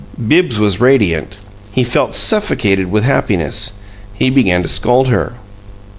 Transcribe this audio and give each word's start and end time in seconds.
Bibbs 0.17 0.57
was 0.57 0.81
radiant; 0.81 1.37
he 1.73 1.83
felt 1.83 2.15
suffocated 2.15 2.89
with 2.89 3.03
happiness. 3.03 3.73
He 4.15 4.31
began 4.31 4.63
to 4.63 4.67
scold 4.67 5.09
her. 5.09 5.33